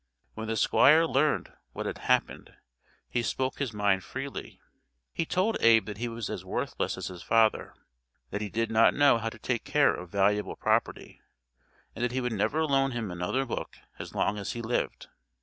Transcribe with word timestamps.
When 0.33 0.47
the 0.47 0.55
Squire 0.57 1.05
learned 1.05 1.53
what 1.73 1.85
had 1.85 1.99
happened 1.99 2.55
he 3.07 3.21
spoke 3.21 3.59
his 3.59 3.71
mind 3.71 4.03
freely. 4.03 4.59
He 5.13 5.27
told 5.27 5.57
Abe 5.61 5.85
that 5.85 5.99
he 5.99 6.07
was 6.07 6.27
as 6.27 6.43
worthless 6.43 6.97
as 6.97 7.05
his 7.05 7.21
father, 7.21 7.75
that 8.31 8.41
he 8.41 8.49
did 8.49 8.71
not 8.71 8.95
know 8.95 9.19
how 9.19 9.29
to 9.29 9.37
take 9.37 9.63
care 9.63 9.93
of 9.93 10.09
valuable 10.09 10.55
property, 10.55 11.21
and 11.95 12.03
that 12.03 12.13
he 12.13 12.19
would 12.19 12.33
never 12.33 12.65
loan 12.65 12.89
him 12.93 13.11
another 13.11 13.45
book 13.45 13.77
as 13.99 14.15
long 14.15 14.39
as 14.39 14.53
he 14.53 14.61
lived. 14.63 15.07